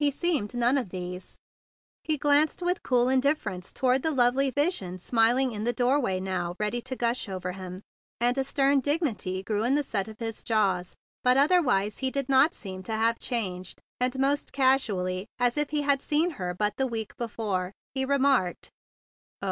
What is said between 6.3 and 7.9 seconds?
and ready to gush over him,